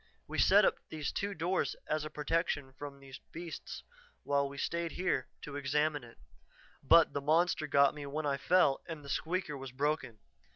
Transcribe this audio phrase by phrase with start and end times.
[0.27, 3.83] We set up these two doors as a protection from the beast
[4.23, 6.17] while we stayed here to examine it.
[6.81, 10.17] But the monster got me when I fell and the 'squeaker' was broken.